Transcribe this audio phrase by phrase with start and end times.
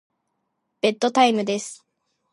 [0.81, 1.85] ベッドタイムです。